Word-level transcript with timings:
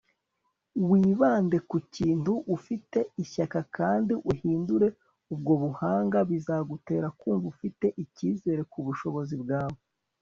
wibande 0.89 1.57
ku 1.69 1.77
kintu 1.95 2.33
ufite 2.55 2.99
ishyaka 3.23 3.59
kandi 3.77 4.13
uhindure 4.31 4.87
ubwo 5.33 5.53
buhanga; 5.61 6.17
bizagutera 6.29 7.07
kumva 7.19 7.45
ufite 7.53 7.85
icyizere 8.03 8.61
ku 8.71 8.79
bushobozi 8.87 9.35
bwawe 9.43 9.79